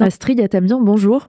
[0.00, 1.28] Astrid Atamian, bonjour.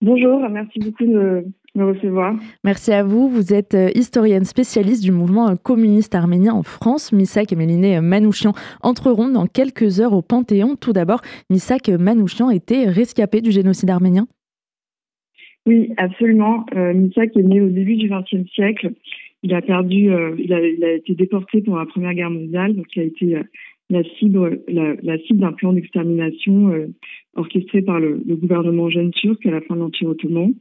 [0.00, 2.36] Bonjour, merci beaucoup de me recevoir.
[2.62, 3.28] Merci à vous.
[3.28, 7.12] Vous êtes euh, historienne spécialiste du mouvement euh, communiste arménien en France.
[7.12, 8.52] Misak et Méliné Manouchian
[8.82, 10.76] entreront dans quelques heures au Panthéon.
[10.76, 14.26] Tout d'abord, Misak Manouchian était rescapé du génocide arménien
[15.66, 16.66] Oui, absolument.
[16.76, 18.92] Euh, Misak est né au début du XXe siècle.
[19.42, 23.04] Il a perdu, il, a, été déporté pendant la Première Guerre mondiale, donc il a
[23.04, 23.36] été
[23.90, 26.86] la cible, la, cible d'un plan d'extermination euh,
[27.34, 30.54] orchestré par le, gouvernement jeune turc à la fin de l'Empire ottoman.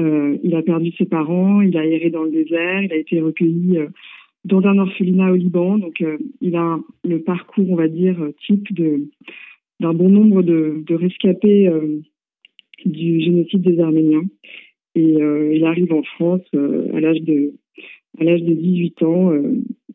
[0.00, 3.20] Euh, il a perdu ses parents, il a erré dans le désert, il a été
[3.20, 3.88] recueilli euh,
[4.44, 5.78] dans un orphelinat au Liban.
[5.78, 6.02] Donc,
[6.40, 9.08] il a le parcours, on va dire, type de
[9.78, 11.70] d'un bon nombre de, de rescapés
[12.84, 14.24] du génocide des Arméniens.
[14.96, 15.14] Et
[15.54, 17.52] il arrive en France à l'âge de
[18.18, 19.32] à l'âge de 18 ans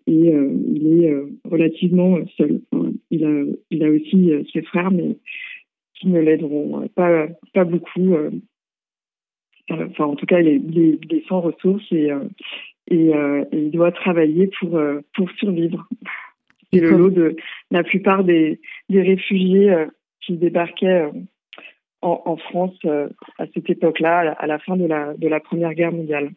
[0.07, 2.61] et euh, il est euh, relativement seul.
[3.11, 5.17] il, a, il a aussi euh, ses frères, mais
[5.95, 8.15] qui ne l'aideront pas, pas beaucoup.
[9.69, 12.11] enfin, en tout cas, il est, il est, sans ressources et,
[12.91, 13.11] et,
[13.51, 14.79] il doit travailler pour,
[15.15, 15.87] pour survivre.
[16.71, 17.35] C'est le lot de
[17.71, 19.73] la plupart des, des réfugiés
[20.21, 21.09] qui débarquaient
[22.03, 22.77] en, en, France
[23.39, 26.29] à cette époque-là, à la fin de la, de la Première Guerre mondiale.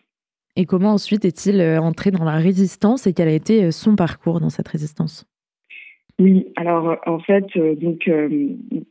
[0.57, 3.97] Et comment ensuite est-il euh, entré dans la résistance et quel a été euh, son
[3.97, 5.27] parcours dans cette résistance?
[6.19, 8.11] Oui, alors en fait, euh, donc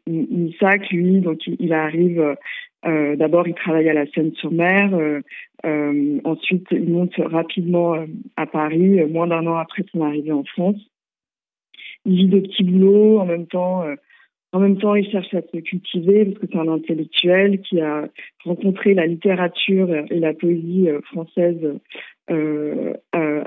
[0.08, 2.36] Isaac, lui, donc il arrive.
[2.84, 5.22] D'abord, il travaille à la Seine-sur-Mer.
[6.24, 7.94] ensuite, il monte rapidement
[8.38, 10.78] à Paris, moins d'un an après son arrivée en France.
[12.06, 13.84] Il vit de petits boulots en même temps.
[14.52, 18.10] En même temps, il cherche à se cultiver parce que c'est un intellectuel qui a
[18.44, 21.80] rencontré la littérature et la poésie euh, française
[22.32, 22.94] euh,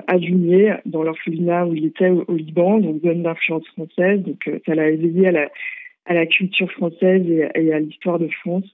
[0.07, 4.21] à Junier, dans l'orphelinat où il était au, Liban, donc zone d'influence française.
[4.21, 7.23] Donc, euh, ça l'a éveillé à la, culture française
[7.55, 8.69] et, à l'histoire de France.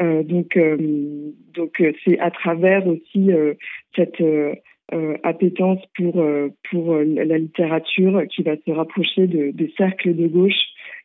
[0.00, 0.58] Euh, donc,
[2.04, 3.30] c'est à travers aussi
[3.94, 4.22] cette
[5.22, 10.60] appétence pour la littérature qui va se rapprocher de, des cercles de gauche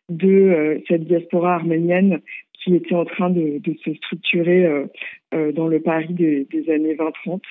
[0.10, 2.20] de euh, cette diaspora arménienne
[2.54, 4.86] qui était en train de, se structurer euh,
[5.34, 7.42] euh, dans le Paris des, années 20-30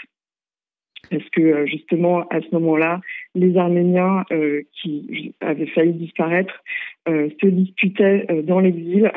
[1.10, 3.00] parce que justement à ce moment-là,
[3.34, 4.24] les Arméniens
[4.72, 6.62] qui avaient failli disparaître
[7.06, 9.10] se disputaient dans l'exil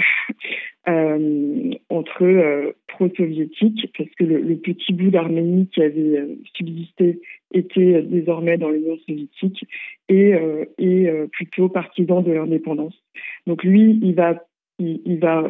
[0.88, 6.26] entre pro-soviétiques, parce que le, petit bout d'Arménie qui avait
[6.58, 7.22] subsisté
[7.54, 9.66] était désormais dans l'Union soviétique
[10.10, 10.34] et,
[10.80, 13.00] et plutôt partisan de l'indépendance.
[13.48, 14.36] Donc lui, il va,
[14.80, 15.44] il, va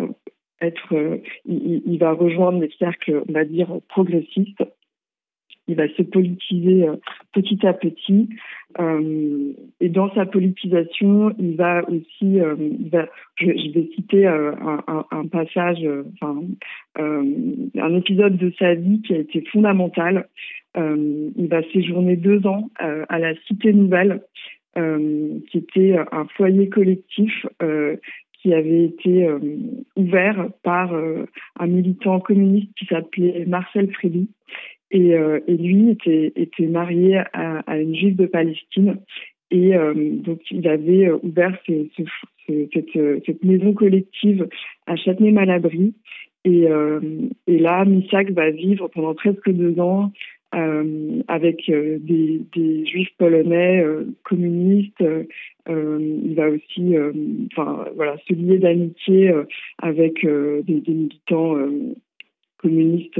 [0.61, 4.63] être, euh, il, va rejoindre les cercles, on va dire, progressistes.
[5.67, 6.95] Il va se politiser euh,
[7.33, 8.29] petit à petit.
[8.79, 12.37] Euh, et dans sa politisation, il va aussi,
[13.37, 15.79] je, vais citer un, passage,
[16.21, 20.27] un épisode de sa vie qui a été fondamental.
[20.75, 24.21] il va séjourner deux ans à la Cité Nouvelle,
[24.75, 27.95] qui était un foyer collectif euh,
[28.33, 29.39] qui avait été euh,
[29.95, 30.93] ouvert par
[31.59, 34.27] un militant communiste qui s'appelait Marcel Frély.
[34.91, 38.99] Et, lui était, était marié à, une juive de Palestine.
[39.51, 44.47] Et donc, il avait ouvert ce, ce, cette, maison collective
[44.85, 45.93] à Châtenay-Malabry.
[46.45, 46.67] Et,
[47.47, 50.13] et, là, Missak va vivre pendant presque deux ans
[50.55, 55.03] euh, avec euh, des, juifs polonais euh, communistes.
[55.67, 56.95] il va aussi,
[57.51, 59.33] enfin voilà, se lier d'amitié
[59.81, 61.55] avec des, militants
[62.57, 63.19] communistes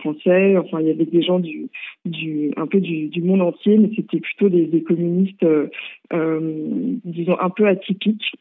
[0.00, 0.56] français.
[0.58, 1.68] Enfin, il y avait des gens du,
[2.04, 5.44] du un peu du, du monde entier, mais c'était plutôt des, des communistes,
[7.04, 8.32] disons un peu atypiques.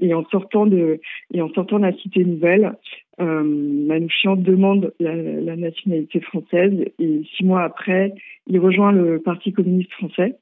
[0.00, 1.00] et en sortant de
[1.32, 2.76] et en sortant de la cité nouvelle,
[3.20, 5.14] euh, Manouchian demande la,
[5.56, 8.14] nationalité française et six mois après,
[8.46, 10.36] il rejoint le Parti communiste français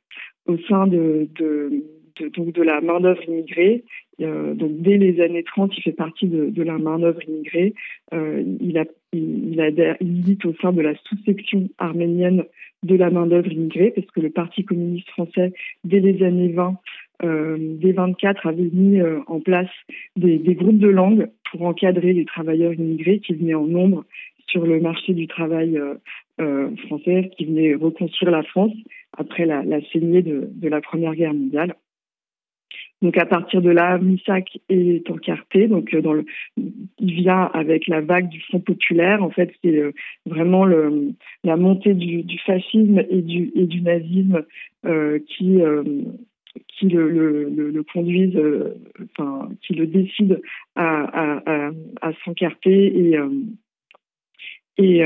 [0.47, 1.85] au sein de, de,
[2.29, 3.85] donc de la main-d'œuvre immigrée.
[4.21, 7.75] Euh, donc dès les années 30, il fait partie de, la main-d'œuvre immigrée.
[8.13, 9.55] Euh, il, a, il,
[10.01, 12.45] il, milite au sein de la sous-section arménienne
[12.83, 15.53] de la main-d'œuvre immigrée, parce que le Parti communiste français,
[15.85, 16.77] dès les années 20,
[17.23, 19.69] euh, dès 24, avait mis en place
[20.17, 24.05] des, groupes de langue pour encadrer les travailleurs immigrés qui venaient en nombre
[24.47, 25.79] sur le marché du travail
[26.87, 28.73] français, qui venaient reconstruire la France
[29.17, 29.63] après la,
[29.93, 31.75] saignée de, de, la Première Guerre mondiale.
[33.03, 35.69] Donc à partir de là, Missak est encarté.
[35.69, 36.25] Donc dans le,
[36.57, 39.23] il vient avec la vague du Front populaire.
[39.23, 39.83] En fait, c'est
[40.27, 41.13] vraiment le,
[41.45, 44.45] la montée du, du, fascisme et du, et du nazisme
[44.87, 45.61] euh, qui
[46.69, 48.41] qui le, le, conduisent,
[49.17, 50.37] enfin, qui le décident
[50.75, 51.71] à, à,
[52.01, 53.19] à, s'encarter et,
[54.79, 55.03] et,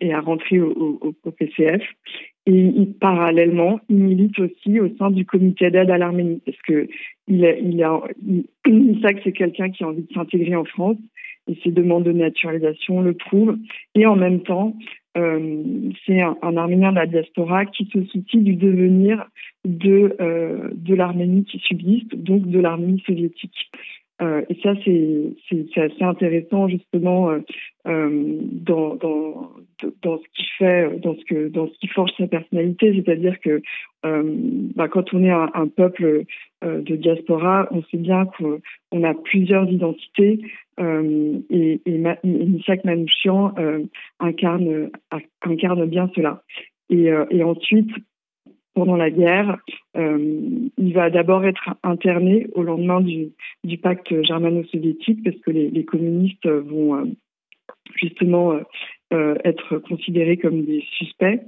[0.00, 1.82] et, à rentrer au, au, PCF.
[2.46, 6.88] Et parallèlement, il milite aussi au sein du comité d'aide à l'Arménie, parce que
[7.28, 8.44] il, a, il a, il,
[9.00, 10.98] que c'est quelqu'un qui a envie de s'intégrer en France,
[11.48, 13.58] et ses demandes de naturalisation le prouvent.
[13.94, 14.76] Et en même temps,
[15.16, 15.62] euh,
[16.06, 19.24] c'est un, Arménien de la diaspora qui se soucie du devenir
[19.64, 23.70] de, euh, de l'Arménie qui subsiste, donc de l'Arménie soviétique.
[24.22, 27.40] Euh, et ça, c'est assez intéressant justement euh,
[27.88, 28.98] euh, dans,
[29.80, 33.62] ce qui fait, dans ce que, dans ce qui forge sa personnalité, c'est-à-dire que
[34.04, 36.24] bah, quand on est un, peuple
[36.62, 40.40] de diaspora, on sait bien qu'on a plusieurs identités
[40.78, 41.98] et, et,
[42.84, 43.54] Manouchian
[44.18, 44.90] incarne,
[45.86, 46.42] bien cela.
[46.90, 47.90] Et ensuite,
[48.74, 49.58] pendant la guerre.
[49.96, 50.40] Euh,
[50.78, 53.32] il va d'abord être interné au lendemain du,
[53.78, 57.04] pacte germano-soviétique parce que les, communistes vont euh,
[57.96, 58.58] justement
[59.12, 61.40] euh, être considérés comme des suspects.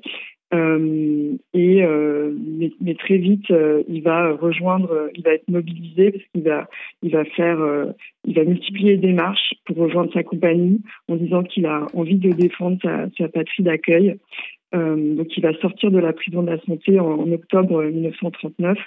[0.52, 1.82] et
[2.80, 3.52] mais, très vite,
[3.88, 6.68] il va rejoindre, il va être mobilisé parce qu'il va,
[7.02, 7.58] il va faire,
[8.24, 12.30] il va multiplier les démarches pour rejoindre sa compagnie en disant qu'il a envie de
[12.32, 12.78] défendre
[13.18, 14.16] sa patrie d'accueil.
[14.74, 18.78] Euh, donc il va sortir de la prison de la santé en, octobre 1939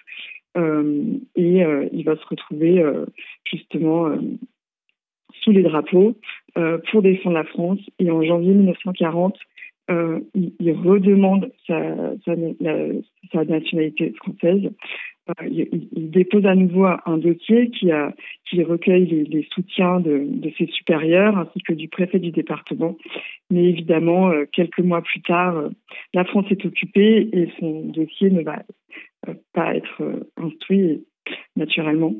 [0.57, 1.03] euh,
[1.35, 2.83] et euh, il va se retrouver
[3.45, 4.09] justement
[5.41, 6.17] sous les drapeaux
[6.91, 7.79] pour défendre la France.
[7.99, 9.37] Et en janvier 1940,
[10.35, 11.79] il, redemande sa,
[13.45, 14.69] nationalité française.
[15.49, 18.13] Il, dépose à nouveau un dossier qui, a,
[18.49, 22.97] qui recueille les, soutiens de, de, ses supérieurs ainsi que du préfet du département.
[23.51, 25.69] Mais évidemment, euh, quelques mois plus tard, euh,
[26.13, 28.63] la France est occupée et son dossier ne va
[29.27, 30.01] euh, pas être
[30.37, 31.03] instruit
[31.55, 32.13] naturellement.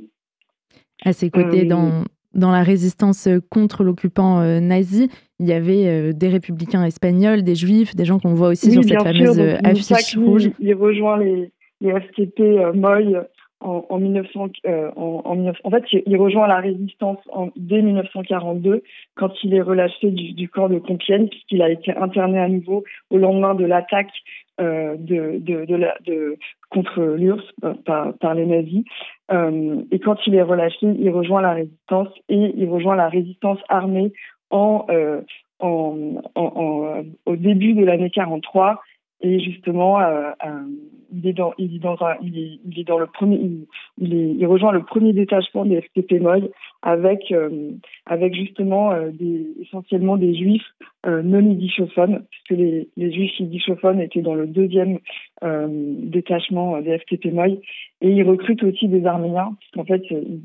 [1.03, 5.09] À ses côtés, dans, dans la résistance contre l'occupant nazi,
[5.39, 9.03] il y avait des républicains espagnols, des juifs, des gens qu'on voit aussi sur cette
[9.03, 10.49] fameuse affiche rouge.
[10.59, 11.51] Il, rejoint les,
[11.81, 12.39] les FTP
[12.73, 13.15] Moy
[13.59, 17.17] en, en, 1900, euh, en, fait, il rejoint la résistance
[17.55, 18.83] dès 1942
[19.15, 22.83] quand il est relâché du, du corps de Compiègne puisqu'il a été interné à nouveau
[23.09, 24.11] au lendemain de l'attaque
[24.59, 26.37] euh, de, de, de, de,
[26.69, 28.83] contre l'URSS euh, par, par, les nazis.
[29.31, 33.59] Euh, et quand il est relâché, il rejoint la résistance et il rejoint la résistance
[33.69, 34.13] armée
[34.53, 35.21] euh,
[35.59, 38.81] en, en, au début de l'année 43
[39.21, 39.99] et justement
[41.11, 41.53] il est dans
[42.99, 43.39] le premier
[43.97, 46.39] il, rejoint le premier détachement des FTP MOI
[46.83, 47.71] avec euh,
[48.05, 49.11] avec justement euh,
[49.61, 50.65] essentiellement des juifs
[51.05, 54.99] euh, non idichophones puisque les, juifs idichophones étaient dans le deuxième
[55.41, 57.47] détachement des FTP MOI
[58.01, 60.01] et il recrute aussi des Arméniens puisqu'en fait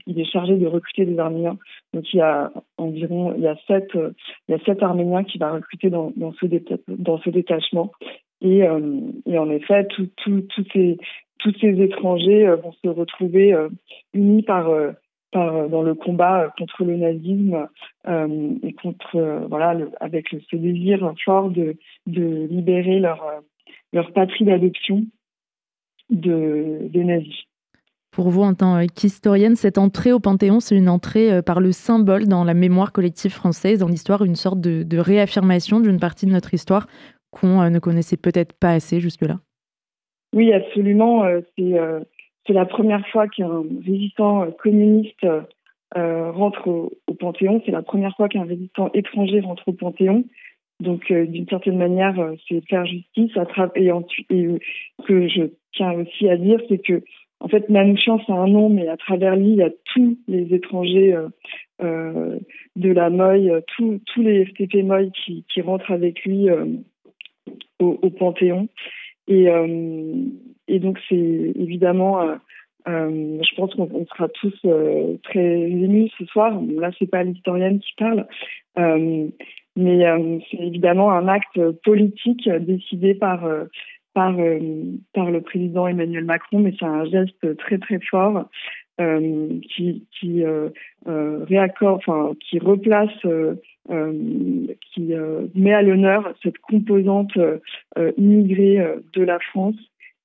[0.07, 1.57] il, est chargé de recruter des Arméniens.
[1.95, 7.31] Donc il y a environ il y a sept Arméniens qui va recruter dans ce
[7.31, 7.91] détachement
[8.43, 10.45] et, euh, et en effet, tous
[11.61, 13.69] ces étrangers euh, vont se retrouver euh,
[14.15, 17.69] unis dans le combat contre le nazisme
[18.07, 23.43] et contre, voilà, avec ce désir fort de, libérer leur,
[24.13, 25.05] patrie d'adoption
[26.11, 27.45] de, des nazis.
[28.11, 32.27] Pour vous, en tant qu'historienne, cette entrée au Panthéon, c'est une entrée par le symbole
[32.27, 36.53] dans la mémoire collective française, dans l'histoire, une sorte de réaffirmation d'une partie de notre
[36.53, 36.87] histoire
[37.33, 39.41] qu'on euh, ne connaissait peut-être pas assez jusque-là
[40.33, 41.25] Oui, absolument.
[41.25, 42.01] Euh, euh,
[42.47, 45.27] c'est la première fois qu'un résistant communiste
[45.95, 47.63] rentre au, Panthéon.
[47.65, 50.25] C'est la première fois qu'un résistant étranger rentre au Panthéon.
[50.81, 52.15] Donc, d'une certaine manière,
[52.49, 53.31] c'est faire justice.
[53.77, 57.05] Et, ce que je tiens aussi à dire, c'est que,
[57.39, 60.53] en fait, Manouchian, c'est un nom, mais à travers lui, il y a tous les
[60.53, 61.17] étrangers
[61.81, 66.49] de la Moy, tous, les FTP Moy qui rentrent avec lui
[67.79, 68.69] au, Panthéon.
[69.29, 70.15] Et, euh,
[70.69, 72.35] et donc, c'est évidemment, euh,
[72.89, 74.67] euh, je pense qu'on sera tous
[75.23, 76.61] très émus ce soir.
[76.77, 78.27] Là, c'est pas l'historienne qui parle,
[79.77, 80.05] mais
[80.51, 83.49] c'est évidemment un acte politique décidé par
[84.15, 84.37] par,
[85.15, 88.45] par le président Emmanuel Macron, mais c'est un geste très très fort
[89.75, 90.71] qui, qui euh,
[91.45, 93.11] réaccorde, enfin qui replace
[93.91, 97.59] euh, qui euh, met à l'honneur cette composante euh,
[98.17, 98.79] immigrée
[99.13, 99.75] de la France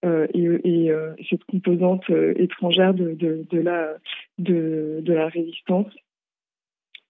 [0.03, 0.91] et, et
[1.27, 2.07] cette composante
[2.37, 3.95] étrangère de, de, de, la,
[4.37, 5.87] de, de la résistance.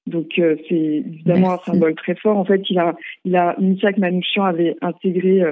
[0.08, 2.38] Donc c'est évidemment un symbole très fort.
[2.38, 2.96] En fait, il a,
[3.26, 5.44] il a, Misak Manouchian avait intégré,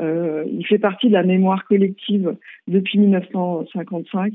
[0.00, 2.36] il fait partie de la mémoire collective
[2.66, 4.34] depuis 1955.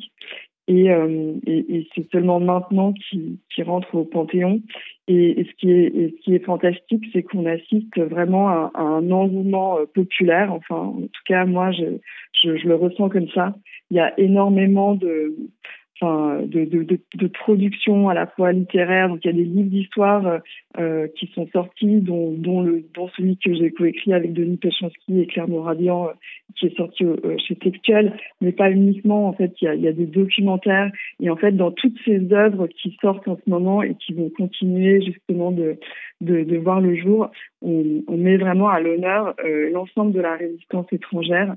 [0.69, 4.61] Euh, et, et, c'est seulement maintenant qu'il rentre au Panthéon.
[5.07, 9.77] Et, ce, qui est, ce qui est fantastique, c'est qu'on assiste vraiment à, un engouement
[9.77, 10.51] euh, populaire.
[10.51, 11.97] Enfin, en tout cas, moi, je,
[12.33, 13.55] je, je, le ressens comme ça.
[13.91, 15.35] Il y a énormément de,
[16.01, 19.07] de, de, de, de, production à la fois littéraire.
[19.07, 20.39] Donc il y a des livres d'histoire euh,
[20.77, 25.21] euh qui sont sortis, dont, dont, le, dont celui que j'ai coécrit avec Denis Pechansky
[25.21, 26.11] et Claire Moradian, euh,
[26.55, 29.27] qui est sorti euh, chez Textuel, mais pas uniquement.
[29.27, 30.91] En fait, il y, a, il y a des documentaires.
[31.21, 34.29] Et en fait, dans toutes ces œuvres qui sortent en ce moment et qui vont
[34.29, 35.77] continuer justement de,
[36.21, 37.29] de, de voir le jour,
[37.61, 39.33] on, on met vraiment à l'honneur
[39.71, 41.55] l'ensemble de la résistance étrangère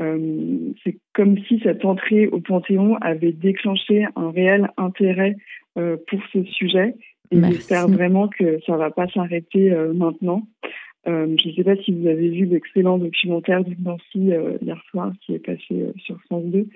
[0.00, 5.36] euh, c'est comme si cette entrée au Panthéon avait déclenché un réel intérêt
[5.78, 6.94] euh, pour ce sujet.
[7.30, 10.46] Et j'espère vraiment que ça ne va pas s'arrêter euh, maintenant.
[11.06, 14.30] Je ne sais pas si vous avez vu l'excellent documentaire du Nancy
[14.62, 16.66] hier soir qui est passé sur France 2,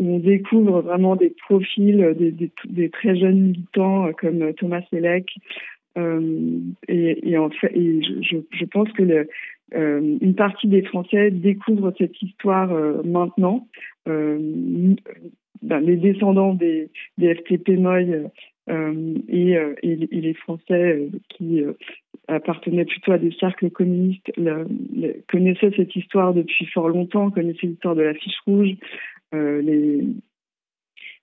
[0.00, 5.32] où on découvre vraiment des profils des, des, des très jeunes militants comme Thomas Selleck.
[5.96, 9.28] Et, et, en fait, et je, je, pense que le,
[9.74, 13.68] euh, une partie des Français découvrent cette histoire euh, maintenant.
[14.08, 14.94] Euh,
[15.62, 18.30] ben, les descendants des, FTP Moy
[18.68, 21.62] et, les Français qui
[22.28, 24.30] appartenaient plutôt à des cercles communistes
[25.28, 28.76] connaissaient cette histoire depuis fort longtemps, connaissaient l'histoire de la fiche rouge.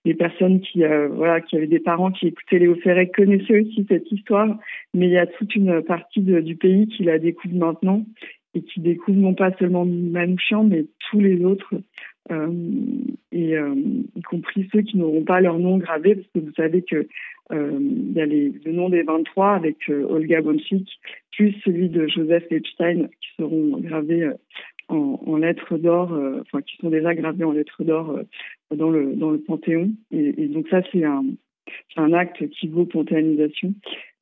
[0.06, 4.12] Les personnes qui, voilà, qui avaient des parents qui écoutaient Léo Ferré connaissaient aussi cette
[4.12, 4.58] histoire,
[4.94, 8.06] mais il y a toute une partie du pays qui la découvre maintenant
[8.56, 11.74] et qui découvrent non pas seulement Manouchian, mais tous les autres,
[12.32, 12.52] euh,
[13.32, 13.76] et euh,
[14.16, 17.08] y compris ceux qui n'auront pas leur nom gravé, parce que vous savez que
[17.52, 20.90] euh, il y a les, le nom des 23 avec euh, Olga Bonchik,
[21.36, 24.30] plus celui de Joseph Epstein, qui seront gravés
[24.88, 26.12] en, en, lettres d'or,
[26.42, 28.20] enfin qui sont déjà gravés en lettres d'or
[28.74, 29.92] dans le dans le Panthéon.
[30.12, 31.24] Et, et donc ça, c'est un
[31.94, 33.74] c'est un acte qui vaut panthéonisation.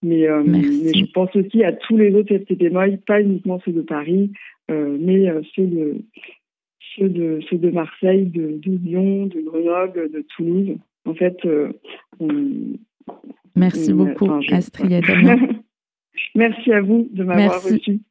[0.01, 2.73] Mais, euh, mais, je pense aussi à tous les autres FTP
[3.05, 4.31] pas uniquement ceux de Paris,
[4.69, 5.95] euh, mais euh, ceux de,
[6.95, 10.77] ceux, de, ceux de Marseille, de, de, Lyon, de Grenoble, de Toulouse.
[11.05, 11.37] En fait,
[12.19, 12.27] on,
[13.55, 15.01] Merci beaucoup, Astrid
[16.35, 17.99] Merci à vous de m'avoir reçu.